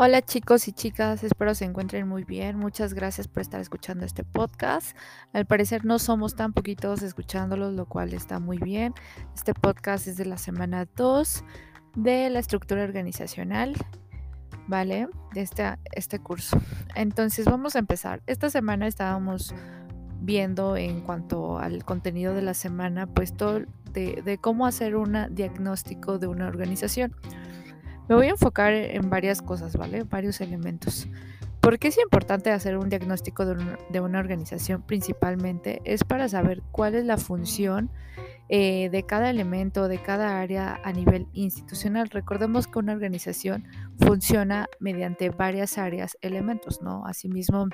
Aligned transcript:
Hola 0.00 0.22
chicos 0.22 0.68
y 0.68 0.72
chicas, 0.72 1.24
espero 1.24 1.56
se 1.56 1.64
encuentren 1.64 2.06
muy 2.06 2.22
bien. 2.22 2.56
Muchas 2.56 2.94
gracias 2.94 3.26
por 3.26 3.40
estar 3.40 3.60
escuchando 3.60 4.06
este 4.06 4.22
podcast. 4.22 4.96
Al 5.32 5.44
parecer 5.44 5.84
no 5.84 5.98
somos 5.98 6.36
tan 6.36 6.52
poquitos 6.52 7.02
escuchándolos, 7.02 7.74
lo 7.74 7.84
cual 7.84 8.14
está 8.14 8.38
muy 8.38 8.58
bien. 8.58 8.94
Este 9.34 9.54
podcast 9.54 10.06
es 10.06 10.16
de 10.16 10.24
la 10.24 10.38
semana 10.38 10.86
2 10.94 11.44
de 11.96 12.30
la 12.30 12.38
estructura 12.38 12.84
organizacional, 12.84 13.74
¿vale? 14.68 15.08
De 15.34 15.40
este, 15.40 15.64
este 15.90 16.20
curso. 16.20 16.60
Entonces 16.94 17.46
vamos 17.46 17.74
a 17.74 17.80
empezar. 17.80 18.22
Esta 18.28 18.50
semana 18.50 18.86
estábamos 18.86 19.52
viendo 20.20 20.76
en 20.76 21.00
cuanto 21.00 21.58
al 21.58 21.84
contenido 21.84 22.34
de 22.34 22.42
la 22.42 22.54
semana, 22.54 23.08
pues 23.08 23.36
todo 23.36 23.62
de, 23.92 24.22
de 24.24 24.38
cómo 24.38 24.64
hacer 24.64 24.94
un 24.94 25.34
diagnóstico 25.34 26.20
de 26.20 26.28
una 26.28 26.46
organización. 26.46 27.16
Me 28.08 28.14
voy 28.14 28.26
a 28.26 28.30
enfocar 28.30 28.72
en 28.72 29.10
varias 29.10 29.42
cosas, 29.42 29.76
¿vale? 29.76 30.04
Varios 30.04 30.40
elementos. 30.40 31.08
¿Por 31.60 31.78
qué 31.78 31.88
es 31.88 31.98
importante 31.98 32.50
hacer 32.50 32.78
un 32.78 32.88
diagnóstico 32.88 33.44
de 33.44 34.00
una, 34.00 34.18
organización? 34.18 34.80
Principalmente 34.80 35.82
es 35.84 36.04
para 36.04 36.26
saber 36.28 36.62
cuál 36.72 36.94
es 36.94 37.04
la 37.04 37.18
función 37.18 37.90
eh, 38.48 38.88
de 38.90 39.02
cada 39.02 39.28
elemento, 39.28 39.88
de 39.88 39.98
cada 39.98 40.40
área 40.40 40.80
a 40.82 40.92
nivel 40.92 41.26
institucional. 41.34 42.08
Recordemos 42.08 42.66
que 42.66 42.78
una 42.78 42.94
organización 42.94 43.66
funciona 43.98 44.68
mediante 44.80 45.28
varias 45.28 45.76
áreas, 45.76 46.16
elementos, 46.22 46.80
¿no? 46.80 47.04
Asimismo, 47.04 47.66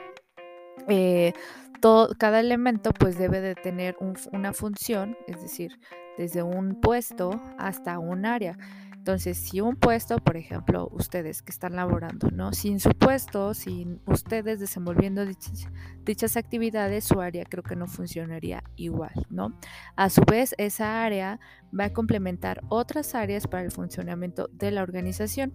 eh, 0.89 1.33
todo, 1.81 2.09
cada 2.19 2.41
elemento 2.41 2.91
pues 2.93 3.17
debe 3.17 3.41
de 3.41 3.55
tener 3.55 3.97
una 4.33 4.53
función, 4.53 5.17
es 5.29 5.41
decir, 5.41 5.79
desde 6.17 6.43
un 6.43 6.81
puesto 6.81 7.41
hasta 7.59 7.99
un 7.99 8.27
área. 8.27 8.59
Entonces, 9.05 9.37
si 9.37 9.61
un 9.61 9.77
puesto, 9.77 10.17
por 10.17 10.39
ejemplo, 10.39 10.89
ustedes 10.91 11.43
que 11.43 11.51
están 11.53 11.77
laborando, 11.77 12.31
¿no? 12.31 12.55
Sin 12.55 12.81
su 12.81 12.89
puesto, 12.89 13.53
sin 13.53 14.01
ustedes 14.07 14.61
desenvolviendo 14.61 15.27
dichas, 15.27 16.39
actividades, 16.39 17.05
su 17.05 17.21
área 17.21 17.45
creo 17.45 17.63
que 17.63 17.77
no 17.77 17.87
funcionaría 17.87 18.65
igual, 18.77 19.13
¿no? 19.29 19.59
A 19.95 20.09
su 20.09 20.23
vez, 20.23 20.55
esa 20.57 21.05
área 21.05 21.39
va 21.79 21.85
a 21.85 21.93
complementar 21.93 22.63
otras 22.71 23.15
áreas 23.15 23.47
para 23.47 23.65
el 23.65 23.73
funcionamiento 23.73 24.49
de 24.55 24.71
la 24.71 24.83
organización. 24.83 25.53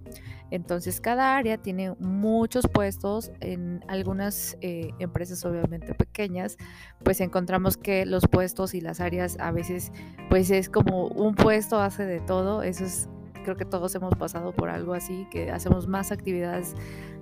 Entonces, 0.52 1.02
cada 1.02 1.36
área 1.36 1.58
tiene 1.58 1.96
muchos 1.98 2.68
puestos. 2.68 3.32
En 3.40 3.84
algunas 3.88 4.60
eh, 4.62 4.92
empresas, 5.00 5.44
obviamente 5.44 5.96
pequeñas, 5.96 6.56
pues 7.04 7.20
encontramos 7.20 7.78
que 7.78 8.06
los 8.06 8.28
puestos 8.28 8.76
y 8.76 8.82
las 8.82 9.00
áreas 9.00 9.38
a 9.40 9.52
veces, 9.52 9.92
pues 10.30 10.52
es 10.52 10.70
como 10.70 11.08
un 11.08 11.34
puesto 11.34 11.82
hace 11.82 12.06
de 12.06 12.20
todo. 12.20 12.62
Eso 12.62 12.86
es 12.86 13.10
creo 13.44 13.56
que 13.56 13.66
todos 13.66 13.94
hemos 13.96 14.16
pasado 14.16 14.54
por 14.54 14.70
algo 14.70 14.94
así, 14.94 15.28
que 15.32 15.52
hacemos 15.52 15.88
más 15.88 16.12
actividades 16.12 16.76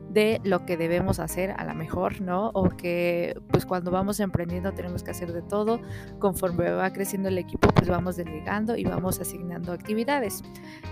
de 0.09 0.39
lo 0.43 0.65
que 0.65 0.77
debemos 0.77 1.19
hacer 1.19 1.51
a 1.57 1.65
lo 1.65 1.75
mejor, 1.75 2.21
¿no? 2.21 2.49
O 2.53 2.69
que 2.69 3.39
pues 3.51 3.65
cuando 3.65 3.91
vamos 3.91 4.19
emprendiendo 4.19 4.73
tenemos 4.73 5.03
que 5.03 5.11
hacer 5.11 5.33
de 5.33 5.41
todo, 5.41 5.81
conforme 6.19 6.71
va 6.71 6.91
creciendo 6.91 7.29
el 7.29 7.37
equipo 7.37 7.69
pues 7.69 7.89
vamos 7.89 8.15
delegando 8.15 8.75
y 8.77 8.83
vamos 8.83 9.19
asignando 9.19 9.73
actividades. 9.73 10.43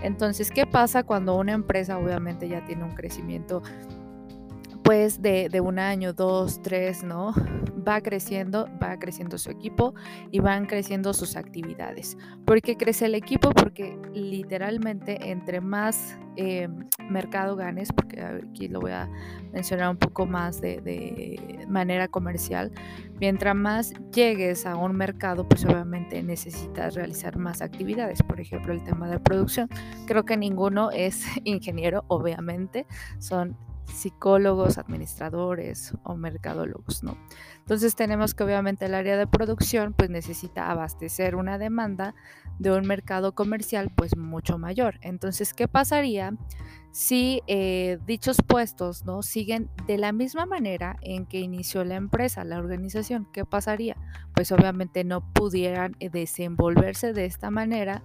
Entonces, 0.03 0.51
¿qué 0.51 0.65
pasa 0.65 1.03
cuando 1.03 1.35
una 1.35 1.53
empresa 1.53 1.97
obviamente 1.97 2.47
ya 2.47 2.65
tiene 2.65 2.83
un 2.83 2.93
crecimiento 2.95 3.63
pues 4.85 5.19
de, 5.19 5.49
de, 5.49 5.61
un 5.61 5.79
año, 5.79 6.13
dos, 6.13 6.61
tres, 6.61 7.03
¿no? 7.03 7.33
Va 7.87 8.01
creciendo, 8.01 8.69
va 8.81 8.99
creciendo 8.99 9.39
su 9.39 9.49
equipo 9.49 9.95
y 10.29 10.41
van 10.41 10.67
creciendo 10.67 11.11
sus 11.15 11.35
actividades. 11.35 12.15
¿Por 12.45 12.61
qué 12.61 12.77
crece 12.77 13.07
el 13.07 13.15
equipo? 13.15 13.49
Porque 13.49 13.97
literalmente 14.13 15.31
entre 15.31 15.59
más 15.59 16.19
eh, 16.35 16.67
mercado 17.09 17.55
ganes, 17.55 17.91
porque 17.91 18.21
aquí 18.21 18.67
lo 18.67 18.79
voy 18.79 18.91
a 18.91 19.09
mencionar 19.51 19.89
un 19.89 19.97
poco 19.97 20.27
más 20.27 20.61
de, 20.61 20.79
de 20.81 21.65
manera 21.67 22.07
comercial, 22.07 22.71
mientras 23.19 23.55
más 23.55 23.91
llegues 24.13 24.67
a 24.67 24.75
un 24.75 24.95
mercado, 24.95 25.49
pues 25.49 25.65
obviamente 25.65 26.21
necesitas 26.21 26.93
realizar 26.93 27.37
más 27.37 27.63
actividades. 27.63 28.21
Por 28.21 28.39
ejemplo, 28.39 28.71
el 28.71 28.83
tema 28.83 29.09
de 29.09 29.17
producción. 29.19 29.67
Creo 30.05 30.25
que 30.25 30.37
ninguno 30.37 30.91
es 30.91 31.25
ingeniero, 31.43 32.05
obviamente, 32.07 32.85
son 33.17 33.57
psicólogos, 33.85 34.77
administradores 34.77 35.93
o 36.03 36.15
mercadólogos, 36.15 37.03
¿no? 37.03 37.17
Entonces 37.59 37.95
tenemos 37.95 38.33
que 38.33 38.43
obviamente 38.43 38.85
el 38.85 38.93
área 38.93 39.17
de 39.17 39.27
producción 39.27 39.93
pues 39.93 40.09
necesita 40.09 40.69
abastecer 40.69 41.35
una 41.35 41.57
demanda 41.57 42.15
de 42.59 42.71
un 42.71 42.85
mercado 42.87 43.33
comercial 43.33 43.91
pues 43.95 44.15
mucho 44.17 44.57
mayor. 44.57 44.99
Entonces, 45.01 45.53
¿qué 45.53 45.67
pasaría 45.67 46.33
si 46.91 47.41
eh, 47.47 47.99
dichos 48.05 48.37
puestos 48.45 49.03
no 49.05 49.21
siguen 49.21 49.69
de 49.87 49.97
la 49.97 50.13
misma 50.13 50.45
manera 50.45 50.97
en 51.01 51.25
que 51.25 51.39
inició 51.39 51.83
la 51.83 51.95
empresa, 51.95 52.43
la 52.43 52.57
organización? 52.57 53.27
¿Qué 53.33 53.45
pasaría? 53.45 53.97
Pues 54.33 54.51
obviamente 54.51 55.03
no 55.03 55.21
pudieran 55.33 55.95
eh, 55.99 56.09
desenvolverse 56.09 57.13
de 57.13 57.25
esta 57.25 57.51
manera 57.51 58.03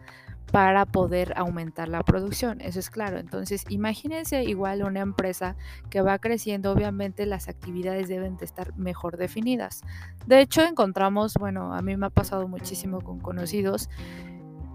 para 0.51 0.85
poder 0.87 1.33
aumentar 1.37 1.89
la 1.89 2.03
producción, 2.03 2.61
eso 2.61 2.79
es 2.79 2.91
claro. 2.91 3.19
Entonces, 3.19 3.65
imagínense 3.69 4.45
igual 4.45 4.83
una 4.83 5.01
empresa 5.01 5.57
que 5.91 6.03
va 6.03 6.19
creciendo, 6.19 6.73
obviamente 6.73 7.27
las 7.27 7.49
actividades 7.49 8.09
deben 8.09 8.37
de 8.37 8.45
estar 8.45 8.77
mejor 8.77 9.17
definidas. 9.17 9.83
De 10.27 10.41
hecho, 10.41 10.63
encontramos, 10.63 11.35
bueno, 11.35 11.75
a 11.75 11.83
mí 11.83 11.97
me 11.97 12.07
ha 12.07 12.11
pasado 12.11 12.49
muchísimo 12.49 13.01
con 13.01 13.21
conocidos 13.21 13.89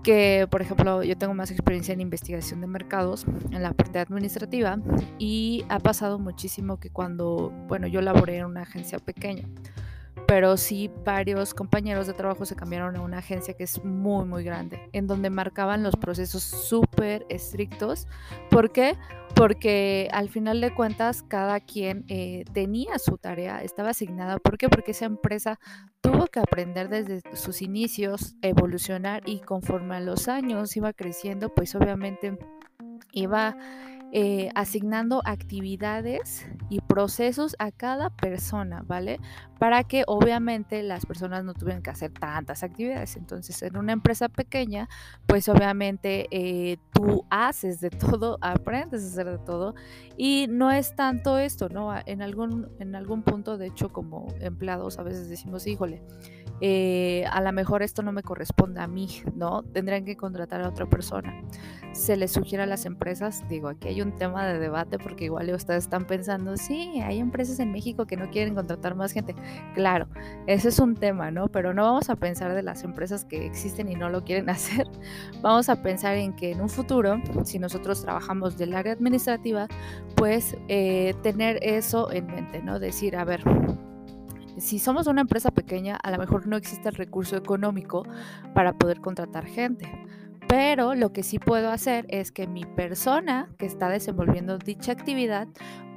que, 0.03 0.47
por 0.51 0.61
ejemplo, 0.61 1.01
yo 1.01 1.17
tengo 1.17 1.33
más 1.33 1.49
experiencia 1.49 1.91
en 1.91 1.99
investigación 1.99 2.61
de 2.61 2.67
mercados, 2.67 3.25
en 3.49 3.63
la 3.63 3.73
parte 3.73 3.97
administrativa, 3.97 4.77
y 5.17 5.65
ha 5.67 5.79
pasado 5.79 6.19
muchísimo 6.19 6.79
que 6.79 6.91
cuando, 6.91 7.51
bueno, 7.67 7.87
yo 7.87 8.01
laboré 8.01 8.37
en 8.37 8.45
una 8.45 8.61
agencia 8.61 8.99
pequeña, 8.99 9.47
pero 10.27 10.57
sí 10.57 10.89
varios 11.03 11.53
compañeros 11.53 12.07
de 12.07 12.13
trabajo 12.13 12.45
se 12.45 12.55
cambiaron 12.55 12.95
a 12.95 13.01
una 13.01 13.19
agencia 13.19 13.53
que 13.53 13.63
es 13.63 13.83
muy, 13.83 14.25
muy 14.25 14.43
grande, 14.43 14.89
en 14.91 15.07
donde 15.07 15.29
marcaban 15.29 15.83
los 15.83 15.95
procesos 15.95 16.43
súper 16.43 17.25
estrictos. 17.29 18.07
¿Por 18.49 18.71
qué? 18.71 18.97
Porque 19.35 20.09
al 20.11 20.29
final 20.29 20.61
de 20.61 20.73
cuentas 20.73 21.21
cada 21.21 21.59
quien 21.59 22.05
eh, 22.07 22.45
tenía 22.53 22.97
su 22.97 23.17
tarea, 23.17 23.61
estaba 23.61 23.89
asignada. 23.89 24.37
¿Por 24.39 24.57
qué? 24.57 24.69
Porque 24.69 24.91
esa 24.91 25.05
empresa 25.05 25.59
tuvo 26.01 26.27
que 26.27 26.39
aprender 26.39 26.89
desde 26.89 27.21
sus 27.35 27.61
inicios, 27.61 28.35
evolucionar 28.41 29.21
y 29.25 29.39
conforme 29.39 29.95
a 29.95 29.99
los 29.99 30.27
años 30.27 30.75
iba 30.75 30.93
creciendo, 30.93 31.49
pues 31.49 31.75
obviamente 31.75 32.37
iba 33.11 33.57
eh, 34.17 34.49
asignando 34.55 35.21
actividades 35.25 36.47
y 36.69 36.79
procesos 36.79 37.55
a 37.59 37.71
cada 37.71 38.11
persona, 38.11 38.81
¿vale? 38.85 39.19
Para 39.59 39.83
que 39.83 40.03
obviamente 40.07 40.83
las 40.83 41.05
personas 41.05 41.43
no 41.43 41.53
tuvieran 41.53 41.81
que 41.81 41.89
hacer 41.89 42.11
tantas 42.11 42.63
actividades. 42.63 43.16
Entonces, 43.16 43.61
en 43.61 43.77
una 43.77 43.93
empresa 43.93 44.27
pequeña, 44.29 44.89
pues 45.25 45.47
obviamente 45.49 46.27
eh, 46.31 46.77
tú 46.91 47.25
haces 47.29 47.79
de 47.79 47.89
todo, 47.89 48.38
aprendes 48.41 49.03
a 49.03 49.07
hacer 49.07 49.31
de 49.31 49.38
todo 49.38 49.75
y 50.17 50.47
no 50.49 50.71
es 50.71 50.95
tanto 50.95 51.38
esto, 51.38 51.69
¿no? 51.69 51.93
En 52.05 52.21
algún, 52.21 52.69
en 52.79 52.95
algún 52.95 53.23
punto, 53.23 53.57
de 53.57 53.67
hecho, 53.67 53.91
como 53.91 54.27
empleados 54.39 54.99
a 54.99 55.03
veces 55.03 55.29
decimos, 55.29 55.67
híjole, 55.67 56.01
eh, 56.61 57.25
a 57.31 57.41
lo 57.41 57.51
mejor 57.51 57.83
esto 57.83 58.01
no 58.01 58.13
me 58.13 58.23
corresponde 58.23 58.79
a 58.79 58.87
mí, 58.87 59.09
¿no? 59.35 59.63
Tendrían 59.63 60.05
que 60.05 60.16
contratar 60.16 60.61
a 60.61 60.69
otra 60.69 60.85
persona. 60.85 61.43
Se 61.91 62.16
les 62.16 62.31
sugiere 62.31 62.63
a 62.63 62.66
las 62.66 62.85
empresas, 62.85 63.43
digo, 63.49 63.67
aquí 63.67 63.89
hay 63.89 64.01
un 64.01 64.16
tema 64.16 64.45
de 64.45 64.59
debate 64.59 64.97
porque 64.97 65.25
igual 65.25 65.53
ustedes 65.53 65.83
están 65.83 66.07
pensando, 66.07 66.55
sí, 66.57 67.01
hay 67.01 67.19
empresas 67.19 67.59
en 67.59 67.72
México 67.72 68.05
que 68.05 68.16
no 68.16 68.29
quieren 68.29 68.55
contratar 68.55 68.95
más 68.95 69.11
gente. 69.11 69.35
Claro, 69.73 70.07
ese 70.47 70.69
es 70.69 70.79
un 70.79 70.95
tema, 70.95 71.31
¿no? 71.31 71.47
Pero 71.47 71.73
no 71.73 71.83
vamos 71.83 72.09
a 72.09 72.16
pensar 72.16 72.53
de 72.53 72.63
las 72.63 72.83
empresas 72.83 73.25
que 73.25 73.45
existen 73.45 73.89
y 73.89 73.95
no 73.95 74.09
lo 74.09 74.23
quieren 74.23 74.50
hacer. 74.50 74.88
Vamos 75.41 75.69
a 75.69 75.81
pensar 75.81 76.16
en 76.16 76.35
que 76.35 76.52
en 76.52 76.61
un 76.61 76.69
futuro, 76.69 77.22
si 77.43 77.59
nosotros 77.59 78.02
trabajamos 78.02 78.58
del 78.58 78.75
área 78.75 78.93
administrativa, 78.93 79.67
pues 80.16 80.55
eh, 80.67 81.14
tener 81.23 81.59
eso 81.61 82.11
en 82.11 82.28
mente, 82.28 82.61
¿no? 82.61 82.79
Decir, 82.79 83.16
a 83.16 83.25
ver, 83.25 83.43
si 84.58 84.79
somos 84.79 85.08
una 85.08 85.22
empresa 85.22 85.52
pequeña, 85.52 85.97
a 85.97 86.11
lo 86.11 86.17
mejor 86.17 86.47
no 86.47 86.55
existe 86.55 86.90
el 86.90 86.96
recurso 86.96 87.35
económico 87.35 88.05
para 88.53 88.73
poder 88.73 89.02
contratar 89.02 89.46
gente. 89.46 89.91
Pero 90.47 90.93
lo 90.93 91.11
que 91.11 91.23
sí 91.23 91.39
puedo 91.39 91.71
hacer 91.71 92.05
es 92.09 92.31
que 92.31 92.47
mi 92.47 92.65
persona 92.65 93.49
que 93.57 93.65
está 93.65 93.89
desenvolviendo 93.89 94.57
dicha 94.59 94.91
actividad, 94.91 95.47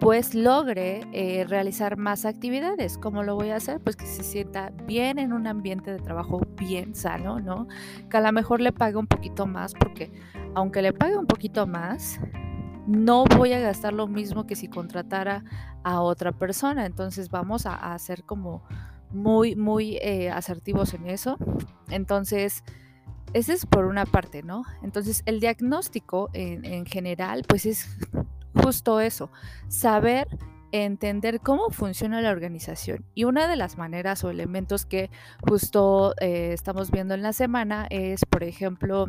pues 0.01 0.35
logre 0.35 1.03
eh, 1.13 1.45
realizar 1.47 1.99
más 1.99 2.25
actividades. 2.25 2.97
¿Cómo 2.97 3.23
lo 3.23 3.35
voy 3.35 3.51
a 3.51 3.57
hacer? 3.57 3.81
Pues 3.81 3.97
que 3.97 4.07
se 4.07 4.23
sienta 4.23 4.71
bien 4.87 5.19
en 5.19 5.33
un 5.33 5.47
ambiente 5.47 5.93
de 5.93 5.99
trabajo 5.99 6.41
bien 6.57 6.95
sano, 6.95 7.41
¿no? 7.41 7.67
Que 8.09 8.17
a 8.17 8.21
lo 8.21 8.33
mejor 8.33 8.61
le 8.61 8.73
pague 8.73 8.97
un 8.97 9.07
poquito 9.07 9.47
más, 9.47 9.75
porque 9.75 10.13
aunque 10.55 10.81
le 10.81 10.93
pague 10.95 11.19
un 11.19 11.27
poquito 11.27 11.67
más, 11.67 12.19
no 12.87 13.25
voy 13.37 13.53
a 13.53 13.61
gastar 13.61 13.93
lo 13.93 14.07
mismo 14.07 14.47
que 14.47 14.57
si 14.57 14.69
contratara 14.69 15.45
a 15.85 16.01
otra 16.01 16.33
persona. 16.33 16.87
Entonces 16.87 17.29
vamos 17.29 17.67
a, 17.67 17.97
ser 17.99 18.25
como 18.25 18.63
muy, 19.11 19.57
muy 19.57 19.99
eh, 20.01 20.31
asertivos 20.31 20.95
en 20.95 21.07
eso. 21.07 21.37
Entonces, 21.91 22.65
ese 23.33 23.53
es 23.53 23.67
por 23.67 23.87
una 23.87 24.07
parte, 24.07 24.43
¿no? 24.43 24.65
Entonces, 24.83 25.23
el 25.27 25.41
diagnóstico 25.41 26.31
en, 26.33 26.65
en 26.65 26.87
general, 26.87 27.45
pues 27.47 27.67
es 27.67 27.99
justo 28.55 29.01
eso, 29.01 29.31
saber 29.69 30.29
entender 30.73 31.41
cómo 31.41 31.71
funciona 31.71 32.21
la 32.21 32.31
organización. 32.31 33.05
Y 33.15 33.25
una 33.25 33.49
de 33.49 33.57
las 33.57 33.79
maneras 33.79 34.25
o 34.25 34.31
elementos 34.31 34.85
que 34.85 35.11
justo 35.49 36.15
eh, 36.21 36.51
estamos 36.53 36.91
viendo 36.91 37.15
en 37.15 37.23
la 37.23 37.33
semana 37.33 37.87
es, 37.91 38.25
por 38.25 38.45
ejemplo, 38.45 39.07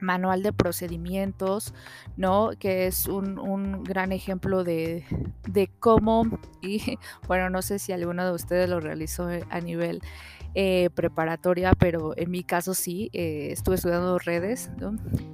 manual 0.00 0.42
de 0.42 0.52
procedimientos, 0.52 1.74
¿no? 2.16 2.50
Que 2.58 2.86
es 2.86 3.06
un, 3.06 3.82
gran 3.84 4.12
ejemplo 4.12 4.64
de, 4.64 5.04
cómo, 5.78 6.38
y 6.62 6.98
bueno, 7.28 7.50
no 7.50 7.62
sé 7.62 7.78
si 7.78 7.92
alguno 7.92 8.24
de 8.24 8.32
ustedes 8.32 8.68
lo 8.68 8.80
realizó 8.80 9.28
a 9.50 9.60
nivel 9.60 10.00
eh, 10.54 10.90
preparatoria, 10.94 11.72
pero 11.78 12.12
en 12.16 12.30
mi 12.30 12.42
caso 12.42 12.74
sí, 12.74 13.10
eh, 13.12 13.48
estuve 13.52 13.76
estudiando 13.76 14.18
redes, 14.18 14.70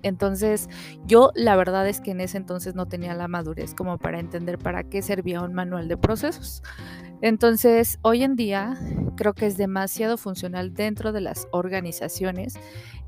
Entonces, 0.02 0.68
yo 1.06 1.32
la 1.34 1.56
verdad 1.56 1.88
es 1.88 2.00
que 2.00 2.10
en 2.10 2.20
ese 2.20 2.36
entonces 2.36 2.74
no 2.74 2.86
tenía 2.86 3.14
la 3.14 3.28
madurez 3.28 3.74
como 3.74 3.98
para 3.98 4.20
entender 4.20 4.58
para 4.58 4.84
qué 4.84 5.02
servía 5.02 5.40
un 5.40 5.54
manual 5.54 5.88
de 5.88 5.96
procesos. 5.96 6.62
Entonces, 7.22 7.98
hoy 8.02 8.24
en 8.24 8.36
día 8.36 8.76
creo 9.16 9.32
que 9.32 9.46
es 9.46 9.56
demasiado 9.56 10.18
funcional 10.18 10.74
dentro 10.74 11.12
de 11.12 11.22
las 11.22 11.48
organizaciones 11.50 12.58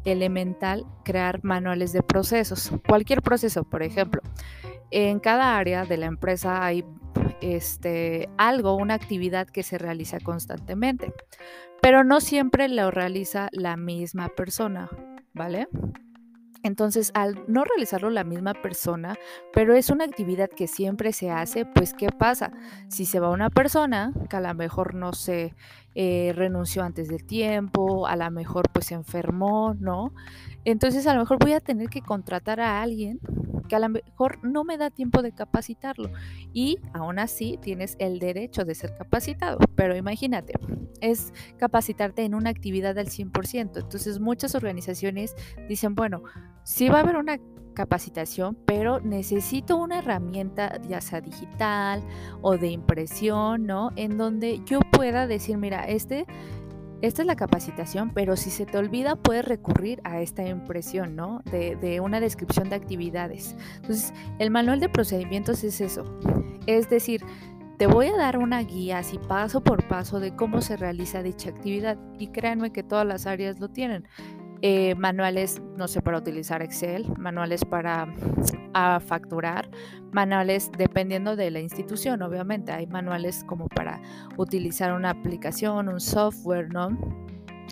elemental 0.05 0.87
crear 1.05 1.44
manuales 1.44 1.93
de 1.93 2.02
procesos. 2.02 2.70
Cualquier 2.87 3.22
proceso, 3.22 3.64
por 3.64 3.82
ejemplo. 3.82 4.22
En 4.90 5.20
cada 5.20 5.58
área 5.58 5.84
de 5.84 5.99
la 5.99 6.06
empresa 6.06 6.64
hay 6.64 6.84
este, 7.40 8.28
algo, 8.38 8.75
una 8.75 8.94
actividad 8.94 9.46
que 9.46 9.62
se 9.62 9.78
realiza 9.78 10.19
constantemente, 10.20 11.12
pero 11.80 12.04
no 12.04 12.20
siempre 12.20 12.69
lo 12.69 12.90
realiza 12.90 13.48
la 13.52 13.76
misma 13.76 14.28
persona, 14.28 14.88
¿vale? 15.34 15.69
Entonces, 16.64 17.12
al 17.14 17.44
no 17.46 17.64
realizarlo 17.64 18.10
la 18.10 18.25
misma 18.25 18.52
persona, 18.52 19.16
pero 19.52 19.75
es 19.75 19.90
una 19.90 20.04
actividad 20.04 20.50
que 20.50 20.66
siempre 20.66 21.12
se 21.12 21.30
hace, 21.30 21.64
pues 21.64 21.94
¿qué 21.94 22.08
pasa? 22.10 22.52
Si 22.88 23.06
se 23.06 23.20
va 23.20 23.30
una 23.30 23.48
persona 23.48 24.12
que 24.28 24.36
a 24.36 24.40
lo 24.40 24.52
mejor 24.54 24.94
no 24.94 25.12
se 25.12 25.54
eh, 25.94 26.32
renunció 26.34 26.82
antes 26.82 27.08
del 27.08 27.25
tiempo, 27.25 28.06
a 28.06 28.16
lo 28.16 28.31
mejor 28.31 28.69
pues 28.72 28.86
se 28.86 28.94
enfermó, 28.94 29.74
¿no? 29.74 30.12
Entonces 30.64 31.06
a 31.06 31.14
lo 31.14 31.20
mejor 31.20 31.38
voy 31.38 31.52
a 31.52 31.60
tener 31.60 31.88
que 31.88 32.02
contratar 32.02 32.60
a 32.60 32.82
alguien 32.82 33.20
que 33.69 33.76
a 33.76 33.79
lo 33.79 33.88
mejor 33.88 34.38
no 34.43 34.65
me 34.65 34.76
da 34.76 34.91
tiempo 34.91 35.23
de 35.23 35.32
capacitarlo 35.32 36.11
y 36.53 36.79
aún 36.93 37.19
así 37.19 37.59
tienes 37.61 37.97
el 37.99 38.19
derecho 38.19 38.65
de 38.65 38.75
ser 38.75 38.97
capacitado. 38.97 39.59
Pero 39.75 39.97
imagínate, 39.97 40.55
es 41.00 41.32
capacitarte 41.59 42.25
en 42.25 42.35
una 42.35 42.50
actividad 42.50 42.99
al 42.99 43.06
100%. 43.06 43.81
Entonces 43.81 44.20
muchas 44.20 44.55
organizaciones 44.55 45.35
dicen, 45.69 45.94
bueno, 45.94 46.23
sí 46.65 46.88
va 46.88 46.99
a 46.99 47.00
haber 47.00 47.17
una 47.17 47.38
capacitación, 47.75 48.59
pero 48.67 48.99
necesito 48.99 49.76
una 49.76 50.00
herramienta 50.00 50.81
ya 50.88 51.00
sea 51.00 51.20
digital 51.20 52.03
o 52.43 52.56
de 52.59 52.70
impresión, 52.70 53.67
¿no? 53.67 53.93
En 53.94 54.19
donde 54.19 54.61
yo 54.65 54.81
pueda 54.81 55.29
decir, 55.29 55.59
mira, 55.59 55.85
este 55.85 56.26
esta 57.00 57.22
es 57.22 57.26
la 57.26 57.36
capacitación, 57.36 58.10
pero 58.12 58.36
si 58.36 58.50
se 58.50 58.66
te 58.66 58.76
olvida 58.76 59.16
puedes 59.16 59.44
recurrir 59.44 60.00
a 60.04 60.20
esta 60.20 60.46
impresión, 60.46 61.14
¿no? 61.14 61.42
De, 61.44 62.00
una 62.00 62.20
descripción 62.20 62.68
de 62.68 62.76
actividades. 62.76 63.54
Entonces, 63.76 64.12
el 64.38 64.50
manual 64.50 64.80
de 64.80 64.88
procedimientos 64.88 65.62
es 65.62 65.80
eso. 65.80 66.04
Es 66.66 66.90
decir, 66.90 67.22
te 67.76 67.86
voy 67.86 68.08
a 68.08 68.16
dar 68.16 68.38
una 68.38 68.60
guía 68.62 68.98
así 68.98 69.18
paso 69.18 69.62
por 69.62 69.86
paso 69.86 70.18
de 70.18 70.34
cómo 70.34 70.60
se 70.60 70.76
realiza 70.76 71.22
dicha 71.22 71.50
actividad 71.50 71.96
y 72.18 72.28
créanme 72.28 72.72
que 72.72 72.82
todas 72.82 73.06
las 73.06 73.26
áreas 73.26 73.60
lo 73.60 73.68
tienen. 73.68 74.08
Eh, 74.60 74.94
manuales, 74.96 75.62
no 75.76 75.87
sé, 75.87 76.02
para 76.02 76.19
utilizar 76.19 76.62
Excel, 76.62 77.06
manuales 77.16 77.64
para 77.64 78.12
facturar, 79.00 79.69
manuales 80.12 80.70
dependiendo 80.76 81.37
de 81.37 81.50
la 81.50 81.60
institución, 81.60 82.22
obviamente. 82.22 82.72
Hay 82.72 82.87
manuales 82.87 83.44
como 83.44 83.69
para 83.69 84.00
utilizar 84.37 84.93
una 84.93 85.10
aplicación, 85.10 85.88
un 85.88 86.00
software, 86.00 86.72
¿no? 86.72 86.96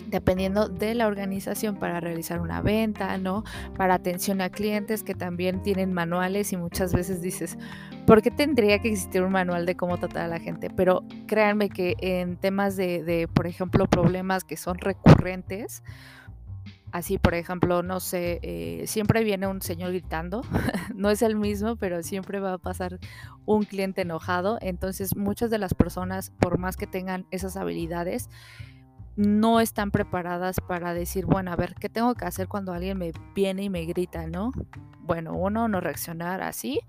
dependiendo 0.09 0.69
de 0.69 0.95
la 0.95 1.07
organización 1.07 1.75
para 1.75 1.99
realizar 1.99 2.39
una 2.39 2.61
venta, 2.61 3.17
¿no? 3.17 3.43
Para 3.75 3.95
atención 3.95 4.41
a 4.41 4.49
clientes 4.49 5.03
que 5.03 5.15
también 5.15 5.61
tienen 5.61 5.93
manuales 5.93 6.53
y 6.53 6.57
muchas 6.57 6.93
veces 6.93 7.21
dices, 7.21 7.57
¿por 8.05 8.21
qué 8.21 8.31
tendría 8.31 8.79
que 8.79 8.89
existir 8.89 9.21
un 9.21 9.31
manual 9.31 9.65
de 9.65 9.75
cómo 9.75 9.97
tratar 9.97 10.25
a 10.25 10.27
la 10.27 10.39
gente? 10.39 10.69
Pero 10.69 11.03
créanme 11.25 11.69
que 11.69 11.95
en 11.99 12.37
temas 12.37 12.77
de, 12.77 13.03
de 13.03 13.27
por 13.27 13.47
ejemplo, 13.47 13.87
problemas 13.87 14.43
que 14.43 14.55
son 14.55 14.77
recurrentes, 14.77 15.83
Así, 16.97 17.19
por 17.19 17.35
ejemplo, 17.35 17.83
no 17.83 17.99
sé, 17.99 18.39
eh, 18.41 18.87
siempre 18.87 19.23
viene 19.23 19.45
un 19.45 19.61
señor 19.61 19.91
gritando, 19.91 20.41
no 20.95 21.11
es 21.11 21.21
el 21.21 21.35
mismo, 21.35 21.75
pero 21.75 22.01
siempre 22.01 22.39
va 22.39 22.53
a 22.53 22.57
pasar 22.57 22.97
un 23.45 23.65
cliente 23.65 24.01
enojado. 24.01 24.57
Entonces, 24.61 25.15
muchas 25.15 25.51
de 25.51 25.59
las 25.59 25.75
personas, 25.75 26.31
por 26.31 26.57
más 26.57 26.75
que 26.75 26.87
tengan 26.87 27.27
esas 27.29 27.55
habilidades, 27.55 28.31
no 29.17 29.59
están 29.59 29.89
preparadas 29.89 30.61
para 30.61 30.93
decir, 30.93 31.25
bueno, 31.25 31.51
a 31.51 31.55
ver, 31.55 31.73
¿qué 31.75 31.89
tengo 31.89 32.13
que 32.13 32.25
hacer 32.25 32.47
cuando 32.47 32.71
alguien 32.71 32.99
me 32.99 33.11
viene 33.33 33.63
y 33.63 33.69
me 33.69 33.83
grita, 33.85 34.27
no? 34.27 34.51
Bueno, 35.01 35.33
uno, 35.33 35.67
no 35.67 35.79
reaccionar 35.79 36.41
así. 36.41 36.81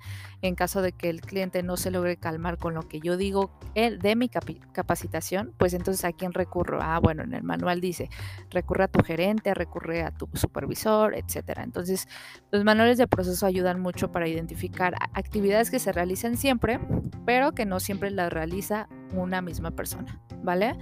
En 0.42 0.54
caso 0.54 0.82
de 0.82 0.92
que 0.92 1.08
el 1.08 1.20
cliente 1.20 1.62
no 1.62 1.76
se 1.76 1.90
logre 1.90 2.16
calmar 2.16 2.58
con 2.58 2.74
lo 2.74 2.86
que 2.86 3.00
yo 3.00 3.16
digo 3.16 3.50
de 3.74 4.16
mi 4.16 4.28
capacitación, 4.28 5.54
pues 5.56 5.72
entonces 5.72 6.04
a 6.04 6.12
quién 6.12 6.32
recurro? 6.32 6.80
Ah, 6.82 6.98
bueno, 6.98 7.22
en 7.22 7.32
el 7.32 7.44
manual 7.44 7.80
dice, 7.80 8.10
recurre 8.50 8.84
a 8.84 8.88
tu 8.88 9.02
gerente, 9.02 9.54
recurre 9.54 10.02
a 10.02 10.10
tu 10.10 10.28
supervisor, 10.34 11.14
etcétera. 11.14 11.62
Entonces, 11.62 12.08
los 12.50 12.62
manuales 12.64 12.98
de 12.98 13.06
proceso 13.06 13.46
ayudan 13.46 13.80
mucho 13.80 14.12
para 14.12 14.28
identificar 14.28 14.94
actividades 15.14 15.70
que 15.70 15.78
se 15.78 15.92
realizan 15.92 16.36
siempre, 16.36 16.80
pero 17.24 17.52
que 17.52 17.66
no 17.66 17.80
siempre 17.80 18.10
las 18.10 18.32
realiza 18.32 18.88
una 19.12 19.40
misma 19.40 19.70
persona, 19.70 20.20
¿vale? 20.42 20.76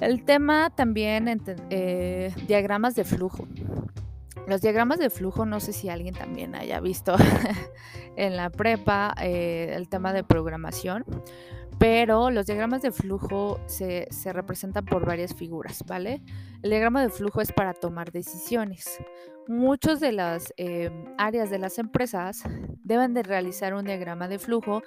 El 0.00 0.24
tema 0.24 0.70
también, 0.70 1.42
eh, 1.70 2.32
diagramas 2.46 2.94
de 2.94 3.04
flujo. 3.04 3.48
Los 4.46 4.62
diagramas 4.62 4.98
de 4.98 5.10
flujo, 5.10 5.44
no 5.44 5.60
sé 5.60 5.72
si 5.72 5.88
alguien 5.88 6.14
también 6.14 6.54
haya 6.54 6.80
visto 6.80 7.16
en 8.16 8.36
la 8.36 8.48
prepa 8.48 9.14
eh, 9.20 9.72
el 9.74 9.88
tema 9.88 10.12
de 10.12 10.24
programación, 10.24 11.04
pero 11.78 12.30
los 12.30 12.46
diagramas 12.46 12.82
de 12.82 12.92
flujo 12.92 13.60
se, 13.66 14.08
representan 14.32 14.84
por 14.84 15.04
varias 15.04 15.34
figuras, 15.34 15.84
¿vale? 15.86 16.22
El 16.62 16.70
diagrama 16.70 17.02
de 17.02 17.10
flujo 17.10 17.40
es 17.40 17.52
para 17.52 17.74
tomar 17.74 18.10
decisiones. 18.10 18.98
Muchas 19.48 20.00
de 20.00 20.12
las 20.12 20.52
eh, 20.56 20.90
áreas 21.18 21.50
de 21.50 21.58
las 21.58 21.78
empresas 21.78 22.42
deben 22.82 23.14
de 23.14 23.22
realizar 23.22 23.74
un 23.74 23.84
diagrama 23.84 24.28
de 24.28 24.38
flujo. 24.38 24.82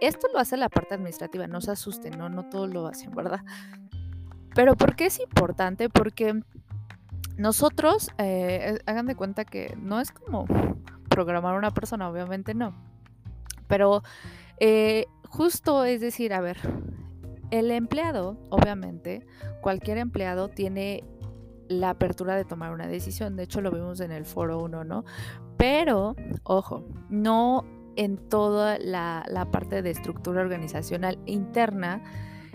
Esto 0.00 0.28
lo 0.32 0.38
hace 0.38 0.56
la 0.56 0.68
parte 0.68 0.94
administrativa, 0.94 1.46
no 1.46 1.60
se 1.60 1.70
asusten, 1.70 2.18
no, 2.18 2.28
no 2.28 2.48
todos 2.48 2.68
lo 2.68 2.86
hacen, 2.86 3.12
¿verdad? 3.12 3.40
Pero 4.60 4.76
¿por 4.76 4.94
qué 4.94 5.06
es 5.06 5.18
importante? 5.20 5.88
Porque 5.88 6.38
nosotros, 7.38 8.10
eh, 8.18 8.78
hagan 8.84 9.06
de 9.06 9.14
cuenta 9.14 9.46
que 9.46 9.74
no 9.80 10.02
es 10.02 10.12
como 10.12 10.44
programar 11.08 11.54
a 11.54 11.58
una 11.58 11.70
persona, 11.70 12.10
obviamente 12.10 12.52
no. 12.52 12.74
Pero 13.68 14.02
eh, 14.58 15.06
justo 15.26 15.84
es 15.86 16.02
decir, 16.02 16.34
a 16.34 16.42
ver, 16.42 16.58
el 17.50 17.70
empleado, 17.70 18.36
obviamente, 18.50 19.26
cualquier 19.62 19.96
empleado 19.96 20.48
tiene 20.48 21.04
la 21.70 21.88
apertura 21.88 22.36
de 22.36 22.44
tomar 22.44 22.70
una 22.70 22.86
decisión. 22.86 23.36
De 23.36 23.44
hecho, 23.44 23.62
lo 23.62 23.70
vimos 23.70 23.98
en 24.00 24.12
el 24.12 24.26
foro 24.26 24.58
1, 24.58 24.84
¿no? 24.84 25.06
Pero, 25.56 26.16
ojo, 26.42 26.84
no 27.08 27.64
en 27.96 28.18
toda 28.28 28.78
la 28.78 29.48
parte 29.50 29.80
de 29.80 29.88
estructura 29.88 30.42
organizacional 30.42 31.18
interna 31.24 32.02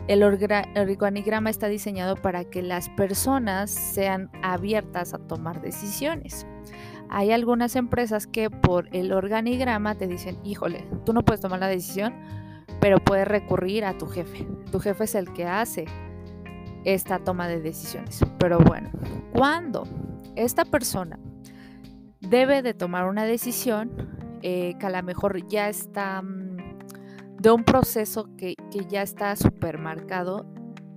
el 0.07 0.23
organigrama 0.23 1.49
está 1.49 1.67
diseñado 1.67 2.15
para 2.15 2.43
que 2.43 2.61
las 2.61 2.89
personas 2.89 3.71
sean 3.71 4.29
abiertas 4.43 5.13
a 5.13 5.17
tomar 5.17 5.61
decisiones. 5.61 6.45
Hay 7.09 7.31
algunas 7.31 7.75
empresas 7.75 8.27
que 8.27 8.49
por 8.49 8.87
el 8.95 9.11
organigrama 9.13 9.95
te 9.95 10.07
dicen, 10.07 10.37
híjole, 10.43 10.87
tú 11.05 11.13
no 11.13 11.23
puedes 11.23 11.41
tomar 11.41 11.59
la 11.59 11.67
decisión, 11.67 12.13
pero 12.79 12.99
puedes 12.99 13.27
recurrir 13.27 13.85
a 13.85 13.97
tu 13.97 14.07
jefe. 14.07 14.47
Tu 14.71 14.79
jefe 14.79 15.05
es 15.05 15.15
el 15.15 15.31
que 15.33 15.45
hace 15.45 15.85
esta 16.83 17.19
toma 17.19 17.47
de 17.47 17.61
decisiones. 17.61 18.23
Pero 18.37 18.59
bueno, 18.59 18.89
cuando 19.33 19.83
esta 20.35 20.65
persona 20.65 21.19
debe 22.21 22.61
de 22.61 22.73
tomar 22.73 23.07
una 23.07 23.25
decisión 23.25 23.91
eh, 24.41 24.75
que 24.79 24.85
a 24.85 24.89
lo 24.89 25.03
mejor 25.03 25.47
ya 25.47 25.69
está 25.69 26.21
mm, 26.21 26.54
de 27.39 27.51
un 27.51 27.63
proceso 27.63 28.29
que, 28.37 28.55
ya 28.89 29.01
está 29.01 29.35
supermarcado, 29.35 30.45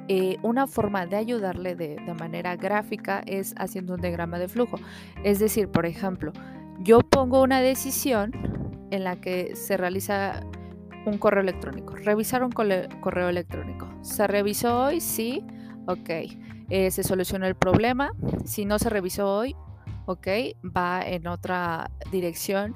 eh, 0.08 0.36
una 0.42 0.66
forma 0.66 1.06
de 1.06 1.16
ayudarle 1.16 1.74
de, 1.74 1.98
manera 2.18 2.56
gráfica 2.56 3.22
es 3.26 3.54
haciendo 3.58 3.94
un 3.94 4.00
diagrama 4.00 4.38
de 4.38 4.48
flujo. 4.48 4.76
Es 5.24 5.38
decir, 5.38 5.68
por 5.68 5.86
ejemplo, 5.86 6.32
yo 6.80 7.00
pongo 7.00 7.42
una 7.42 7.60
decisión 7.60 8.32
en 8.90 9.04
la 9.04 9.20
que 9.20 9.54
se 9.54 9.76
realiza 9.76 10.40
un 11.04 11.18
correo 11.18 11.42
electrónico. 11.42 11.94
Revisar 11.96 12.42
un 12.42 12.52
correo 12.52 13.28
electrónico. 13.28 13.88
¿Se 14.02 14.26
revisó 14.26 14.84
hoy? 14.84 15.00
Sí. 15.00 15.44
Ok. 15.86 16.10
Eh, 16.70 16.90
se 16.90 17.02
solucionó 17.02 17.46
el 17.46 17.54
problema. 17.54 18.12
Si 18.44 18.64
no 18.64 18.78
se 18.78 18.90
revisó 18.90 19.34
hoy, 19.34 19.54
ok, 20.06 20.26
va 20.64 21.02
en 21.02 21.26
otra 21.26 21.90
dirección 22.10 22.74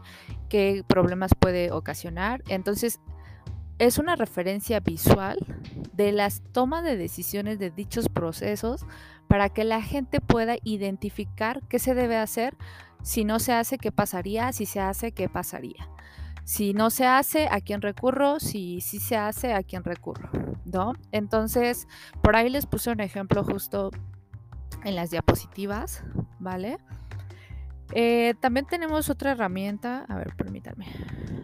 qué 0.48 0.84
problemas 0.86 1.32
puede 1.38 1.72
ocasionar. 1.72 2.42
Entonces, 2.48 3.00
es 3.82 3.98
una 3.98 4.14
referencia 4.14 4.78
visual 4.78 5.38
de 5.92 6.12
las 6.12 6.40
tomas 6.52 6.84
de 6.84 6.96
decisiones 6.96 7.58
de 7.58 7.72
dichos 7.72 8.08
procesos 8.08 8.86
para 9.26 9.48
que 9.48 9.64
la 9.64 9.82
gente 9.82 10.20
pueda 10.20 10.54
identificar 10.62 11.62
qué 11.68 11.80
se 11.80 11.96
debe 11.96 12.16
hacer, 12.16 12.56
si 13.02 13.24
no 13.24 13.40
se 13.40 13.52
hace, 13.52 13.78
qué 13.78 13.90
pasaría, 13.90 14.52
si 14.52 14.66
se 14.66 14.78
hace, 14.78 15.10
qué 15.10 15.28
pasaría. 15.28 15.88
Si 16.44 16.74
no 16.74 16.90
se 16.90 17.06
hace, 17.06 17.48
¿a 17.50 17.60
quién 17.60 17.82
recurro? 17.82 18.38
Si 18.38 18.80
sí 18.80 19.00
se 19.00 19.16
hace, 19.16 19.52
¿a 19.52 19.64
quién 19.64 19.82
recurro? 19.82 20.30
¿No? 20.64 20.92
Entonces, 21.10 21.88
por 22.22 22.36
ahí 22.36 22.50
les 22.50 22.66
puse 22.66 22.92
un 22.92 23.00
ejemplo 23.00 23.42
justo 23.42 23.90
en 24.84 24.94
las 24.94 25.10
diapositivas, 25.10 26.04
¿vale? 26.38 26.78
Eh, 27.94 28.34
también 28.38 28.66
tenemos 28.66 29.10
otra 29.10 29.32
herramienta, 29.32 30.04
a 30.08 30.16
ver, 30.16 30.36
permítanme, 30.36 30.86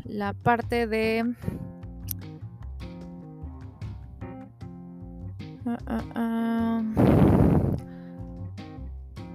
la 0.04 0.34
parte 0.34 0.86
de... 0.86 1.34
Ah, 5.86 6.02
ah, 6.14 6.82
ah 6.94 7.28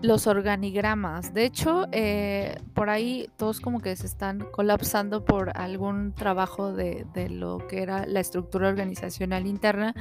los 0.03 0.27
organigramas. 0.27 1.33
De 1.33 1.45
hecho, 1.45 1.87
eh, 1.93 2.57
por 2.73 2.89
ahí 2.89 3.29
todos 3.37 3.61
como 3.61 3.79
que 3.79 3.95
se 3.95 4.05
están 4.05 4.39
colapsando 4.51 5.23
por 5.23 5.57
algún 5.57 6.13
trabajo 6.13 6.73
de, 6.73 7.05
lo 7.29 7.65
que 7.69 7.81
era 7.81 8.05
la 8.05 8.19
estructura 8.19 8.67
organizacional 8.67 9.47
interna. 9.47 9.95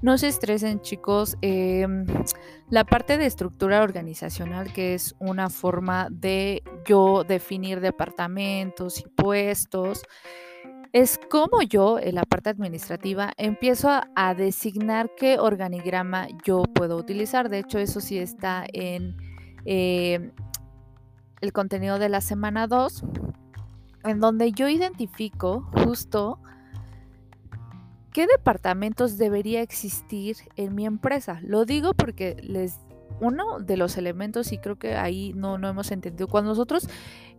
No 0.00 0.16
se 0.16 0.28
estresen 0.28 0.80
chicos. 0.80 1.36
Em, 1.42 2.06
la 2.70 2.84
parte 2.84 3.18
de 3.18 3.26
estructura 3.26 3.82
organizacional, 3.82 4.72
que 4.72 4.94
es 4.94 5.16
una 5.18 5.50
forma 5.50 6.06
de 6.08 6.62
yo 6.86 7.24
definir 7.24 7.80
departamentos 7.80 9.00
y 9.00 9.08
puestos, 9.08 10.04
es 10.92 11.20
como 11.30 11.62
yo, 11.62 11.98
en 11.98 12.14
la 12.14 12.22
parte 12.22 12.50
administrativa, 12.50 13.32
empiezo 13.36 13.90
a 14.14 14.34
designar 14.34 15.10
qué 15.16 15.38
organigrama 15.38 16.28
yo 16.44 16.62
puedo 16.62 16.96
utilizar. 16.96 17.48
De 17.48 17.58
hecho, 17.58 17.78
eso 17.78 18.00
sí 18.00 18.18
está 18.18 18.64
en 18.72 19.16
eh, 19.64 20.32
el 21.40 21.52
contenido 21.52 21.98
de 21.98 22.08
la 22.08 22.20
semana 22.20 22.66
2, 22.66 23.04
en 24.04 24.20
donde 24.20 24.52
yo 24.52 24.68
identifico 24.68 25.68
justo 25.84 26.40
qué 28.12 28.26
departamentos 28.26 29.18
debería 29.18 29.60
existir 29.60 30.36
en 30.56 30.74
mi 30.74 30.86
empresa. 30.86 31.40
Lo 31.42 31.64
digo 31.66 31.92
porque 31.94 32.36
les 32.42 32.80
uno 33.20 33.58
de 33.58 33.76
los 33.76 33.96
elementos, 33.96 34.52
y 34.52 34.58
creo 34.58 34.78
que 34.78 34.94
ahí 34.94 35.32
no, 35.34 35.58
no 35.58 35.68
hemos 35.68 35.90
entendido, 35.90 36.28
cuando 36.28 36.50
nosotros 36.50 36.88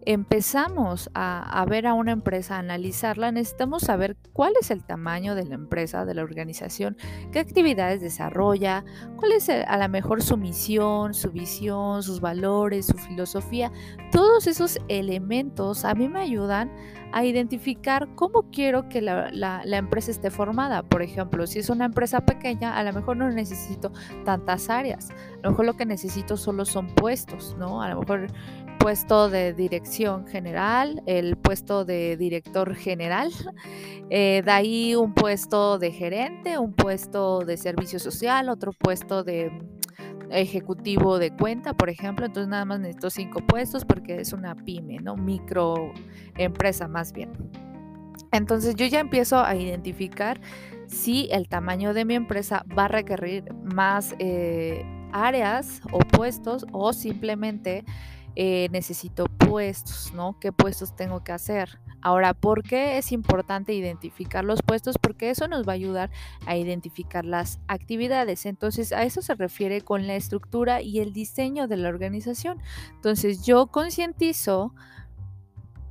empezamos 0.05 1.09
a, 1.13 1.65
ver 1.67 1.87
a 1.87 1.93
una 1.93 2.11
empresa, 2.11 2.55
a 2.55 2.59
analizarla, 2.59 3.31
necesitamos 3.31 3.83
saber 3.83 4.17
cuál 4.33 4.53
es 4.59 4.71
el 4.71 4.83
tamaño 4.83 5.35
de 5.35 5.45
la 5.45 5.55
empresa, 5.55 6.05
de 6.05 6.13
la 6.13 6.23
organización, 6.23 6.97
qué 7.31 7.39
actividades 7.39 8.01
desarrolla, 8.01 8.83
cuál 9.17 9.33
es 9.33 9.49
a 9.49 9.77
lo 9.77 9.89
mejor 9.89 10.21
su 10.21 10.37
misión, 10.37 11.13
su 11.13 11.31
visión, 11.31 12.03
sus 12.03 12.21
valores, 12.21 12.87
su 12.87 12.97
filosofía. 12.97 13.71
Todos 14.11 14.47
esos 14.47 14.79
elementos 14.87 15.85
a 15.85 15.93
mí 15.93 16.07
me 16.07 16.19
ayudan 16.19 16.71
a 17.11 17.25
identificar 17.25 18.07
cómo 18.15 18.43
quiero 18.51 18.87
que 18.87 19.01
la, 19.01 19.29
la, 19.31 19.77
empresa 19.77 20.11
esté 20.11 20.29
formada. 20.29 20.83
Por 20.83 21.01
ejemplo, 21.01 21.47
si 21.47 21.59
es 21.59 21.69
una 21.69 21.85
empresa 21.85 22.21
pequeña, 22.21 22.77
a 22.77 22.83
lo 22.83 22.93
mejor 22.93 23.17
no 23.17 23.29
necesito 23.29 23.91
tantas 24.25 24.69
áreas. 24.69 25.09
A 25.09 25.41
lo 25.43 25.51
mejor 25.51 25.65
lo 25.65 25.73
que 25.75 25.85
necesito 25.85 26.37
solo 26.37 26.65
son 26.65 26.87
puestos, 26.87 27.55
¿no? 27.57 27.81
A 27.81 27.89
lo 27.89 28.01
mejor 28.01 28.27
puesto 28.79 29.29
de 29.29 29.53
dirección 29.53 30.25
general, 30.25 31.03
el 31.05 31.35
puesto 31.35 31.85
de 31.85 32.17
director 32.17 32.73
general, 32.73 33.29
eh, 34.09 34.41
de 34.43 34.51
ahí 34.51 34.95
un 34.95 35.13
puesto 35.13 35.77
de 35.77 35.91
gerente, 35.91 36.57
un 36.57 36.73
puesto 36.73 37.41
de 37.41 37.57
servicio 37.57 37.99
social, 37.99 38.49
otro 38.49 38.71
puesto 38.73 39.23
de 39.23 39.51
ejecutivo 40.31 41.19
de 41.19 41.31
cuenta, 41.35 41.73
por 41.73 41.89
ejemplo, 41.89 42.25
entonces 42.25 42.49
nada 42.49 42.65
más 42.65 42.79
necesito 42.79 43.09
cinco 43.09 43.41
puestos 43.45 43.85
porque 43.85 44.21
es 44.21 44.33
una 44.33 44.55
pyme, 44.55 44.99
¿no? 44.99 45.15
Microempresa 45.15 46.87
más 46.87 47.13
bien. 47.13 47.31
Entonces 48.31 48.75
yo 48.75 48.85
ya 48.85 48.99
empiezo 48.99 49.43
a 49.43 49.55
identificar 49.55 50.39
si 50.87 51.29
el 51.31 51.47
tamaño 51.47 51.93
de 51.93 52.05
mi 52.05 52.15
empresa 52.15 52.63
va 52.77 52.85
a 52.85 52.87
requerir 52.87 53.53
más 53.53 54.15
eh, 54.19 54.83
áreas 55.11 55.81
o 55.91 55.99
puestos 55.99 56.65
o 56.71 56.93
simplemente 56.93 57.83
eh, 58.41 58.69
necesito 58.71 59.25
puestos, 59.25 60.13
¿no? 60.13 60.39
¿Qué 60.39 60.53
puestos 60.53 60.95
tengo 60.95 61.25
que 61.25 61.33
hacer? 61.33 61.77
Ahora, 62.01 62.33
¿por 62.33 62.63
qué 62.63 62.97
es 62.97 63.11
importante 63.11 63.73
identificar 63.73 64.45
los 64.45 64.61
puestos? 64.61 64.95
Porque 64.97 65.29
eso 65.29 65.49
nos 65.49 65.67
va 65.67 65.73
a 65.73 65.75
ayudar 65.75 66.09
a 66.45 66.55
identificar 66.55 67.25
las 67.25 67.59
actividades. 67.67 68.45
Entonces, 68.45 68.93
a 68.93 69.03
eso 69.03 69.21
se 69.21 69.35
refiere 69.35 69.81
con 69.81 70.07
la 70.07 70.15
estructura 70.15 70.81
y 70.81 71.01
el 71.01 71.11
diseño 71.11 71.67
de 71.67 71.75
la 71.75 71.89
organización. 71.89 72.61
Entonces, 72.91 73.45
yo 73.45 73.67
concientizo 73.67 74.73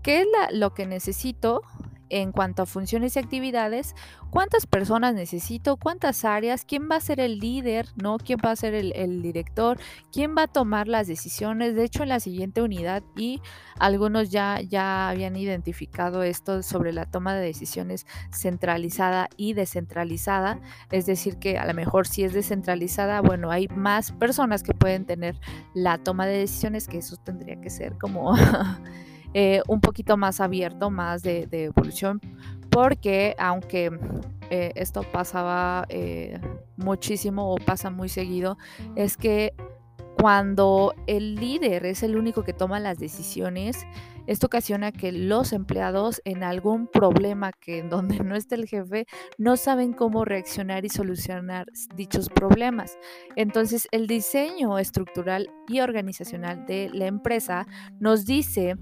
qué 0.02 0.23
es 0.23 0.26
lo 0.50 0.73
que 0.73 0.87
necesito 0.87 1.61
en 2.10 2.32
cuanto 2.32 2.62
a 2.62 2.66
funciones 2.66 3.16
y 3.16 3.18
actividades, 3.18 3.94
cuántas 4.30 4.66
personas 4.66 5.14
necesito, 5.14 5.76
cuántas 5.76 6.24
áreas, 6.24 6.64
quién 6.64 6.88
va 6.90 6.96
a 6.96 7.00
ser 7.00 7.20
el 7.20 7.38
líder, 7.38 7.88
¿no? 7.96 8.18
¿Quién 8.18 8.38
va 8.44 8.50
a 8.50 8.56
ser 8.56 8.74
el, 8.74 9.22
director? 9.22 9.78
¿Quién 10.12 10.34
va 10.36 10.42
a 10.42 10.46
tomar 10.46 10.88
las 10.88 11.06
decisiones? 11.06 11.74
De 11.74 11.84
hecho, 11.84 12.02
en 12.02 12.10
la 12.10 12.20
siguiente 12.20 12.62
unidad, 12.62 13.02
y 13.16 13.40
algunos 13.78 14.30
ya, 14.30 14.60
ya 14.60 15.08
habían 15.08 15.36
identificado 15.36 16.22
esto 16.22 16.62
sobre 16.62 16.92
la 16.92 17.06
toma 17.06 17.34
de 17.34 17.44
decisiones 17.44 18.06
centralizada 18.32 19.28
y 19.36 19.54
descentralizada, 19.54 20.60
es 20.90 21.06
decir, 21.06 21.38
que 21.38 21.58
a 21.58 21.66
lo 21.66 21.74
mejor 21.74 22.06
si 22.06 22.24
es 22.24 22.32
descentralizada, 22.32 23.20
bueno, 23.20 23.50
hay 23.50 23.68
más 23.68 24.12
personas 24.12 24.62
que 24.62 24.74
pueden 24.74 25.04
tener 25.06 25.40
la 25.74 25.98
toma 25.98 26.26
de 26.26 26.38
decisiones, 26.38 26.88
que 26.88 26.98
eso 26.98 27.16
tendría 27.16 27.60
que 27.60 27.70
ser 27.70 27.96
como... 27.98 28.34
Eh, 29.35 29.62
un 29.68 29.80
poquito 29.80 30.16
más 30.16 30.40
abierto, 30.40 30.90
más 30.90 31.23
de, 31.23 31.47
evolución, 31.50 32.20
porque 32.70 33.35
aunque 33.38 33.90
eh, 34.50 34.73
esto 34.75 35.02
pasaba 35.02 35.85
eh, 35.90 36.40
muchísimo 36.76 37.52
o 37.52 37.56
pasa 37.56 37.90
muy 37.90 38.08
seguido, 38.08 38.56
es 38.97 39.16
que 39.16 39.52
cuando 40.18 40.94
el 41.06 41.37
líder 41.37 41.87
es 41.87 42.02
el 42.02 42.16
único 42.16 42.42
que 42.42 42.52
toma 42.52 42.80
las 42.80 42.99
decisiones, 42.99 43.87
esto 44.26 44.47
ocasiona 44.47 44.92
que 44.92 45.11
los 45.11 45.54
empleados 45.54 46.20
en 46.25 46.42
algún 46.42 46.87
problema 46.87 47.50
que 47.52 47.78
en 47.78 47.88
donde 47.88 48.18
no 48.25 48.37
esté 48.37 48.56
el 48.56 48.66
jefe 48.66 49.06
no 49.38 49.56
saben 49.56 49.92
cómo 49.92 50.25
reaccionar 50.25 50.85
y 50.85 50.90
solucionar 50.90 51.66
dichos 51.97 52.28
problemas. 52.28 52.99
Entonces, 53.37 53.88
el 53.90 54.06
diseño 54.06 54.78
estructural 54.78 55.50
y 55.66 55.80
organizacional 55.80 56.66
de 56.66 56.90
la 56.92 57.06
empresa 57.06 57.66
nos 58.00 58.26
dice 58.26 58.76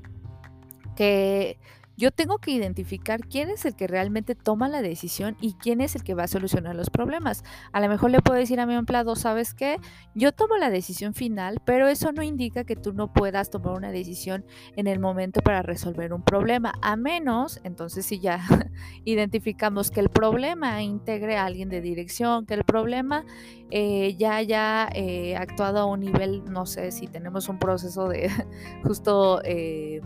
que 0.97 1.59
yo 1.97 2.11
tengo 2.11 2.39
que 2.39 2.51
identificar 2.51 3.21
quién 3.21 3.51
es 3.51 3.65
el 3.65 3.75
que 3.75 3.87
realmente 3.87 4.35
toma 4.35 4.69
la 4.69 4.83
decisión 4.83 5.37
y 5.41 5.55
quién 5.55 5.81
es 5.81 5.95
el 5.95 6.05
que 6.05 6.15
va 6.15 6.25
a 6.25 6.29
solucionar 6.29 6.77
los 6.77 6.91
problemas. 6.91 7.45
A 7.73 7.81
lo 7.81 7.89
mejor 7.89 8.11
le 8.11 8.21
puedo 8.21 8.39
decir 8.39 8.61
a 8.61 8.67
mi 8.67 8.75
empleado, 8.75 9.17
¿sabes 9.17 9.55
qué? 9.55 9.79
Yo 10.15 10.33
tomo 10.33 10.57
la 10.57 10.71
decisión 10.71 11.15
final, 11.15 11.61
pero 11.65 11.89
eso 11.89 12.13
no 12.13 12.23
indica 12.23 12.65
que 12.65 12.77
tú 12.77 12.93
no 12.93 13.13
puedas 13.13 13.51
tomar 13.51 13.75
una 13.75 13.91
decisión 13.91 14.45
en 14.77 14.87
el 14.87 15.01
momento 15.01 15.41
para 15.41 15.63
resolver 15.63 16.13
un 16.13 16.23
problema, 16.23 16.75
a 16.83 16.97
menos, 16.97 17.61
entonces 17.65 18.07
si 18.07 18.21
ya 18.21 18.41
identificamos 19.05 19.91
que 19.91 20.01
el 20.01 20.11
problema 20.11 20.83
integre 20.83 21.37
a 21.37 21.45
alguien 21.45 21.69
de 21.69 21.81
dirección, 21.81 22.47
que 22.47 22.55
el 22.55 22.65
problema 22.65 23.25
eh, 23.71 24.15
ya 24.17 24.37
haya 24.37 24.89
eh, 24.95 25.37
actuado 25.37 25.79
a 25.79 25.87
un 25.87 26.01
nivel, 26.01 26.45
no 26.45 26.67
sé, 26.67 26.93
si 26.93 27.07
tenemos 27.07 27.49
un 27.49 27.59
proceso 27.59 28.09
de 28.09 28.31
justo 28.85 29.41
eh, 29.45 30.01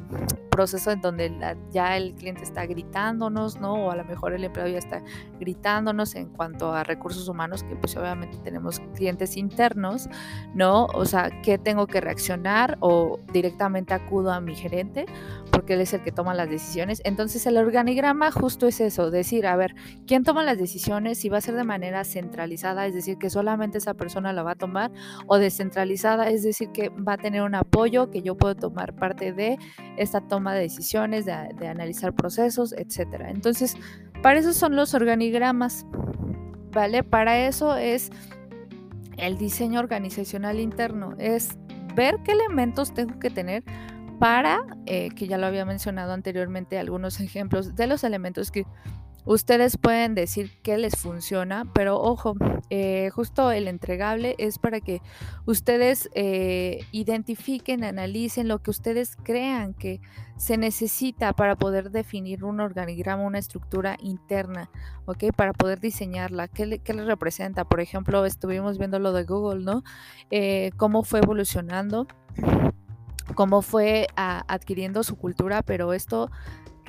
proceso 0.50 0.90
en 0.90 1.00
donde 1.00 1.56
ya 1.70 1.79
el 1.96 2.14
cliente 2.14 2.42
está 2.42 2.66
gritándonos, 2.66 3.60
¿no? 3.60 3.86
O 3.86 3.90
a 3.90 3.96
lo 3.96 4.04
mejor 4.04 4.32
el 4.32 4.44
empleado 4.44 4.70
ya 4.70 4.78
está 4.78 5.02
gritándonos 5.38 6.14
en 6.14 6.28
cuanto 6.28 6.72
a 6.72 6.84
recursos 6.84 7.28
humanos, 7.28 7.62
que 7.62 7.76
pues 7.76 7.96
obviamente 7.96 8.38
tenemos 8.44 8.80
clientes 8.94 9.36
internos, 9.36 10.08
¿no? 10.54 10.86
O 10.86 11.04
sea, 11.04 11.30
¿qué 11.42 11.58
tengo 11.58 11.86
que 11.86 12.00
reaccionar? 12.00 12.76
O 12.80 13.18
directamente 13.32 13.94
acudo 13.94 14.32
a 14.32 14.40
mi 14.40 14.54
gerente, 14.54 15.06
porque 15.50 15.74
él 15.74 15.80
es 15.80 15.92
el 15.92 16.02
que 16.02 16.12
toma 16.12 16.34
las 16.34 16.48
decisiones. 16.48 17.00
Entonces 17.04 17.46
el 17.46 17.56
organigrama 17.56 18.30
justo 18.30 18.66
es 18.66 18.80
eso, 18.80 19.10
decir, 19.10 19.46
a 19.46 19.56
ver, 19.56 19.74
¿quién 20.06 20.24
toma 20.24 20.42
las 20.42 20.58
decisiones? 20.58 21.18
Si 21.18 21.28
va 21.28 21.38
a 21.38 21.40
ser 21.40 21.54
de 21.54 21.64
manera 21.64 22.04
centralizada, 22.04 22.86
es 22.86 22.94
decir, 22.94 23.18
que 23.18 23.30
solamente 23.30 23.78
esa 23.78 23.94
persona 23.94 24.32
la 24.32 24.42
va 24.42 24.52
a 24.52 24.56
tomar 24.56 24.90
o 25.26 25.38
descentralizada, 25.38 26.28
es 26.28 26.42
decir, 26.42 26.70
que 26.70 26.88
va 26.90 27.14
a 27.14 27.18
tener 27.18 27.42
un 27.42 27.54
apoyo, 27.54 28.10
que 28.10 28.22
yo 28.22 28.36
puedo 28.36 28.54
tomar 28.54 28.94
parte 28.94 29.32
de 29.32 29.58
esta 29.96 30.20
toma 30.20 30.54
de 30.54 30.60
decisiones, 30.62 31.24
de, 31.24 31.34
de 31.58 31.68
analizar 31.70 32.14
procesos, 32.14 32.72
etcétera. 32.72 33.30
Entonces, 33.30 33.76
para 34.22 34.38
eso 34.38 34.52
son 34.52 34.76
los 34.76 34.94
organigramas, 34.94 35.86
¿vale? 36.72 37.02
Para 37.02 37.46
eso 37.46 37.76
es 37.76 38.10
el 39.16 39.36
diseño 39.36 39.80
organizacional 39.80 40.60
interno, 40.60 41.14
es 41.18 41.56
ver 41.94 42.16
qué 42.24 42.32
elementos 42.32 42.94
tengo 42.94 43.18
que 43.18 43.30
tener 43.30 43.64
para, 44.18 44.60
eh, 44.86 45.08
que 45.16 45.26
ya 45.26 45.38
lo 45.38 45.46
había 45.46 45.64
mencionado 45.64 46.12
anteriormente, 46.12 46.78
algunos 46.78 47.20
ejemplos 47.20 47.74
de 47.74 47.86
los 47.86 48.04
elementos 48.04 48.50
que 48.50 48.66
Ustedes 49.26 49.76
pueden 49.76 50.14
decir 50.14 50.50
que 50.62 50.78
les 50.78 50.96
funciona, 50.96 51.70
pero 51.74 52.00
ojo, 52.00 52.34
eh, 52.70 53.10
justo 53.10 53.50
el 53.50 53.68
entregable 53.68 54.34
es 54.38 54.58
para 54.58 54.80
que 54.80 55.02
ustedes 55.46 56.08
eh, 56.14 56.84
identifiquen, 56.90 57.84
analicen 57.84 58.48
lo 58.48 58.60
que 58.62 58.70
ustedes 58.70 59.16
crean 59.22 59.74
que 59.74 60.00
se 60.36 60.56
necesita 60.56 61.34
para 61.34 61.56
poder 61.56 61.90
definir 61.90 62.44
un 62.44 62.60
organigrama, 62.60 63.22
una 63.22 63.38
estructura 63.38 63.98
interna, 64.00 64.70
¿ok? 65.04 65.24
Para 65.36 65.52
poder 65.52 65.80
diseñarla. 65.80 66.48
¿Qué, 66.48 66.64
le, 66.64 66.80
representa? 67.04 67.64
Por 67.64 67.80
ejemplo, 67.80 68.24
estuvimos 68.24 68.78
viendo 68.78 68.98
lo 68.98 69.12
de 69.12 69.24
Google, 69.24 69.62
¿no? 69.64 69.84
Eh, 70.30 70.70
cómo 70.76 71.02
fue 71.02 71.20
evolucionando 71.20 72.06
cómo 73.34 73.62
fue 73.62 74.08
ah, 74.16 74.44
adquiriendo 74.48 75.02
su 75.02 75.16
cultura, 75.16 75.62
pero 75.62 75.92
esto 75.92 76.30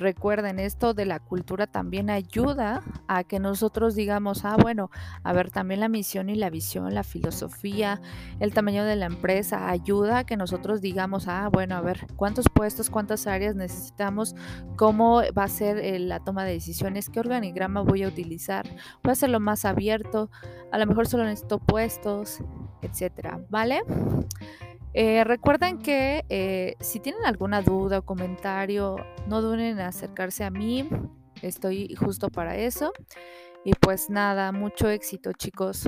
Recuerden, 0.02 0.58
esto 0.58 0.96
de 0.96 1.06
la 1.06 1.20
cultura 1.20 1.68
también 1.68 2.10
ayuda 2.10 2.82
a 3.08 3.24
que 3.24 3.40
nosotros 3.40 3.94
digamos, 3.94 4.46
ah, 4.46 4.58
bueno, 4.60 4.90
a 5.24 5.32
ver, 5.32 5.52
también 5.52 5.80
la 5.80 5.90
misión 5.90 6.28
y 6.28 6.34
la 6.34 6.50
visión, 6.50 6.92
la 6.96 7.04
filosofía, 7.04 8.02
el 8.40 8.52
tamaño 8.52 8.84
de 8.84 8.96
la 8.96 9.06
empresa, 9.06 9.70
ayuda 9.70 10.18
a 10.18 10.24
que 10.26 10.38
nosotros 10.38 10.82
digamos, 10.82 11.28
ah, 11.28 11.50
bueno, 11.54 11.76
a 11.76 11.82
ver, 11.82 12.08
cuántos 12.16 12.46
puestos, 12.52 12.90
cuántas 12.90 13.28
áreas 13.28 13.54
necesitamos, 13.54 14.36
cómo 14.76 15.22
va 15.38 15.44
a 15.44 15.48
ser 15.48 15.78
eh, 15.78 16.00
la 16.00 16.20
toma 16.20 16.46
de 16.46 16.54
decisiones, 16.54 17.08
qué 17.08 17.20
organigrama 17.20 17.82
voy 17.82 18.02
a 18.02 18.08
utilizar, 18.08 18.68
voy 19.04 19.10
a 19.10 19.12
hacerlo 19.12 19.40
más 19.40 19.66
abierto, 19.66 20.32
a 20.72 20.80
lo 20.80 20.88
mejor 20.88 21.06
solo 21.06 21.26
necesito 21.26 21.60
puestos, 21.60 22.40
etcétera, 22.82 23.40
¿vale? 23.52 23.84
Eh, 24.94 25.24
recuerden 25.24 25.80
que 25.80 26.26
eh, 26.30 26.76
si 26.80 27.00
tienen 27.00 27.26
alguna 27.26 27.62
duda 27.62 28.00
o 28.00 28.02
comentario, 28.06 28.98
no 29.28 29.42
duden 29.42 29.62
en 29.62 29.80
acercarse 29.80 30.44
a 30.44 30.50
mí. 30.50 30.88
Estoy 31.42 31.96
justo 31.96 32.30
para 32.30 32.58
eso. 32.58 32.92
Y 33.64 33.74
pues 33.74 34.10
nada, 34.10 34.52
mucho 34.52 34.90
éxito 34.90 35.32
chicos. 35.34 35.88